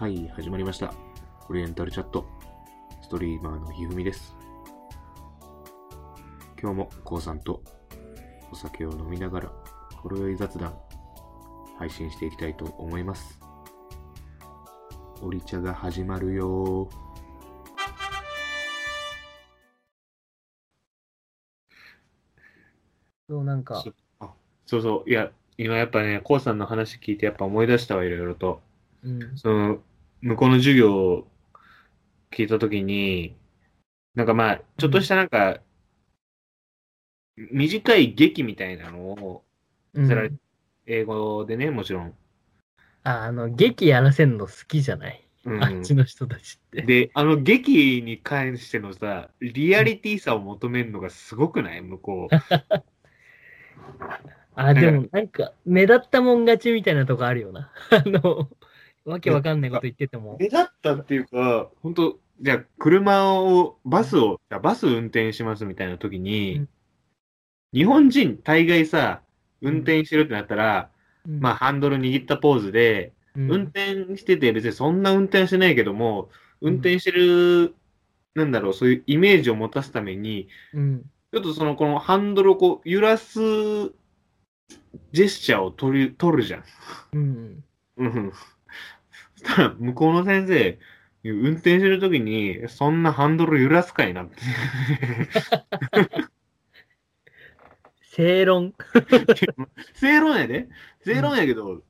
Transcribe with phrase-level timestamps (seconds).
[0.00, 0.94] はい、始まりました。
[1.50, 2.24] オリエンタルチャット。
[3.02, 4.34] ストリーマーのひふみです。
[6.58, 7.62] 今日もこうさんと
[8.50, 9.52] お酒を飲みながら、
[9.96, 10.74] ほろ酔い雑談、
[11.78, 13.38] 配信していきたいと思います。
[15.20, 16.90] オリ茶が始まるよー。
[23.28, 23.84] そう、なんか、
[24.64, 28.62] そうそう、いや、今やっぱね、こうさんの話聞いてやっぱ思い出したわ、いろいろと。
[29.02, 29.78] うん、その、
[30.22, 31.28] 向こうの授業を
[32.30, 33.36] 聞いたときに、
[34.14, 35.60] なんかまあ、ちょっとしたなんか、
[37.36, 39.44] 短い劇みたいなのを
[39.94, 40.38] うん
[40.86, 42.14] 英語でね、もちろん。
[43.04, 46.82] あ、あの、劇やらせんの好きじゃない、うんあっちの人たちって。
[46.82, 51.80] で、あの劇に関してのさ、リアリティさを求めるのがすごくない？
[51.80, 52.34] 向こう。
[54.54, 57.72] あ、でもなんか、目立ったもん勝ちみたいなとこあるよな。
[57.90, 58.50] あの、
[59.04, 60.36] わけわかんないこと言ってても。
[60.38, 66.68] 目立ったっていうか、本当じゃあ、車を、バスを、じゃあバス運転しますみたいな時に、うん
[67.72, 69.22] 日本人大概さ、
[69.62, 70.90] 運転してるってなったら、
[71.24, 77.76] うんまあ、ハンドル握ったポーズで、うん運転してて別にそんな運転してないけども、運転してる、
[78.34, 81.02] なんだろう、そういうイメージを持たすために、うん。
[81.32, 83.38] ちょっとその、このハンドルをこう、揺らす
[85.12, 86.64] ジェスチャーを取る、取るじゃん。
[87.12, 87.64] うん。
[87.98, 88.32] うん。
[89.42, 90.78] そしたら、向こうの先生、
[91.24, 94.36] 運転してるときに、そんなハンドル揺らすかいなって。
[98.02, 98.74] 正論。
[99.94, 100.68] 正論やで。
[101.04, 101.82] 正論やけど、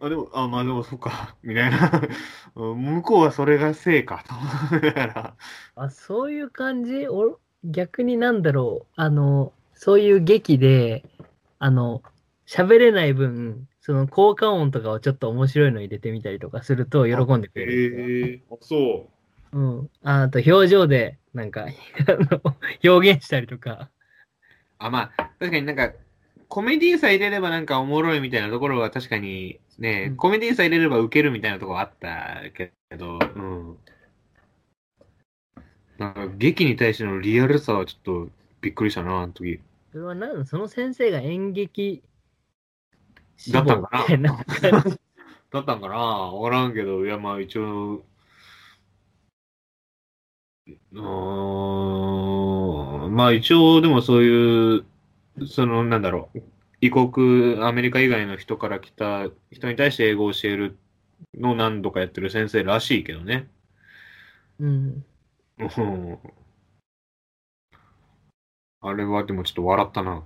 [0.00, 2.02] あ、でも、あ、まあでもそっか、みたいな。
[2.54, 4.34] 向こうはそれが正か、と
[4.74, 5.36] 思いながら。
[5.76, 7.06] あ、そういう感じ？
[7.08, 8.92] お逆になんだろう。
[8.96, 11.04] あの、そういう劇で、
[11.58, 12.02] あの、
[12.46, 18.40] 喋れない分、その効果音とかをちょっと面白いの入れてみたりとかすると喜んでくれる。
[18.48, 19.08] えー、あ、そ
[19.52, 19.58] う。
[19.58, 19.90] うん。
[20.04, 21.68] ああと表情で、なんか、 あ
[22.08, 23.90] の表現したりとか。
[24.78, 25.92] あ、まあ、確かになんか、
[26.46, 33.76] コメディさえ入れればなんかおもろいみたいなところは確かにね、うんコメディさえ入れればウケるみたいなところあったけど、うん。
[35.98, 39.60] なんか劇に対してのリアルさはちょっとびっくりしたな、あの時。
[39.90, 42.11] それはなんその先生が演劇志
[43.50, 43.88] だったんか
[44.18, 44.32] な
[45.50, 48.04] だったんかなわからんけど、いやまあ一応、
[50.92, 51.00] うー
[53.08, 54.84] ん、まあ一応でもそういう、
[55.46, 56.42] そのなんだろう、
[56.80, 60.78] 異国、アメリカ以外の人から来た人に対して英語を教える
[61.34, 63.48] のを何度かやってる先生らしいけどね。
[64.58, 65.04] うん。
[65.58, 66.18] うん
[68.84, 70.24] あれはでもちょっと笑ったな。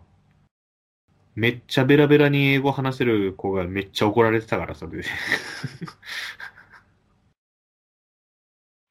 [1.36, 5.04] めっちゃベラベラに英語話せる子がめっちゃ怒られてたから、それで。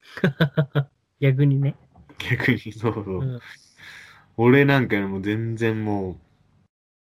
[1.20, 1.74] 逆にね。
[2.18, 3.20] 逆に、そうそう。
[3.20, 3.40] うん
[4.38, 6.16] 俺なんかよりも全然もう、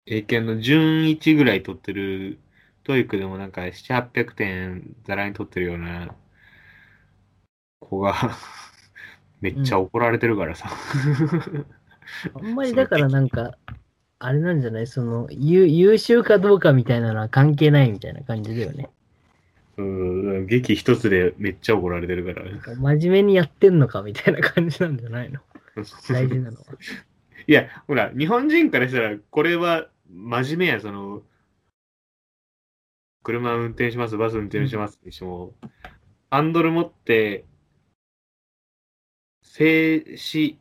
[0.06, 2.38] 英検の準1ぐらい取ってる、
[2.84, 6.15] TOEIC でもなんか7、800点ざらに取ってるような
[7.81, 8.15] 子が、
[9.43, 10.70] めっちゃ怒られてるからさ。
[12.34, 13.59] あんまりだからなんか、
[14.21, 14.87] あれなんじゃない？
[14.87, 18.89] その優、優秀かどうかみたいなのは関係ないみたいな感じだよね。
[19.77, 22.77] うん、劇一つでめっちゃ怒られてるから。
[22.77, 25.41] 真面目にやってんのかみたいな感じなんじゃないの？
[26.11, 26.65] 大事なのは。
[27.47, 31.23] いや、ほら、日本人からしたら、これは真面目や、その、
[33.23, 35.55] 車運転します、バス運転しますにしても、
[36.31, 37.45] ハンドル持って、
[39.43, 40.56] 静止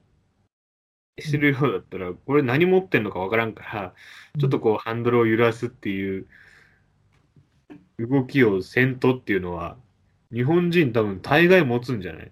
[1.20, 3.94] するようだったら、これ何持ってんのかわからんから、
[4.40, 6.28] ちょっとこう、ハンドルを揺らすっていう、
[8.00, 9.76] 動きをせんとっていうのは、
[10.32, 12.32] 日本人多分大概持つんじゃない？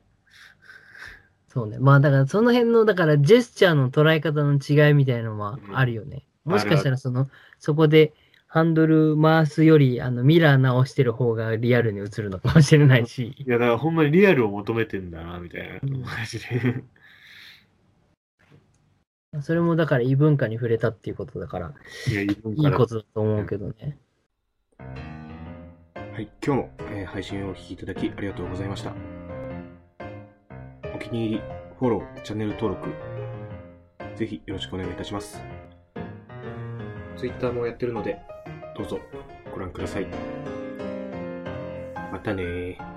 [1.47, 1.79] そうね。
[1.79, 6.17] まあだからその辺の、だからジェスチャーの捉え方の違いみたいなのはあるよね。
[6.17, 7.27] うんもしかしたらその、
[7.57, 8.13] そこで
[8.45, 13.33] ハンドル回すより、あの、ミラー直してる方がリアルに映るのかもしれないし。
[13.35, 16.83] いや、だからほんまにリアルを求めてんだな、みたいなうん感じで。
[19.41, 21.73] それもだから異文化に触れたっていうことだから、
[22.07, 23.97] いや、いい文いいことだと思うけどね。
[24.77, 28.93] はい、今日も、えー配信をお聞きいただきありがとうございました。
[30.93, 31.41] お気に入り、
[31.79, 32.89] フォロー、チャンネル登録、
[34.15, 35.41] ぜひよろしくお願いいたします。
[37.17, 38.17] Twitter もやってるので、
[38.77, 38.99] どうぞ
[39.51, 40.07] ご覧ください。
[42.11, 42.94] またねー。